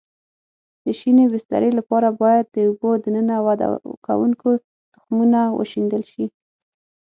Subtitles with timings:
[0.85, 3.67] د شینې بسترې لپاره باید د اوبو دننه وده
[4.05, 4.49] کوونکو
[4.93, 6.25] تخمونه وشیندل شي.